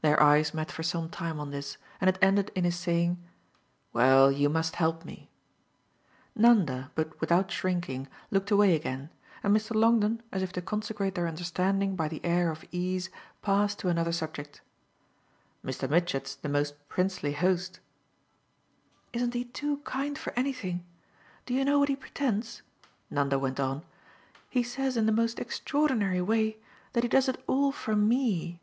[0.00, 3.20] Their eyes met for some time on this, and it ended in his saying:
[3.92, 5.28] "Well, you must help me."
[6.36, 9.10] Nanda, but without shrinking, looked away again,
[9.42, 9.74] and Mr.
[9.74, 13.10] Longdon, as if to consecrate their understanding by the air of ease,
[13.42, 14.60] passed to another subject.
[15.64, 15.90] "Mr.
[15.90, 17.80] Mitchett's the most princely host."
[19.12, 20.84] "Isn't he too kind for anything?
[21.44, 22.62] Do you know what he pretends?"
[23.10, 23.82] Nanda went on.
[24.48, 26.58] "He says in the most extraordinary way
[26.92, 28.60] that he does it all for ME."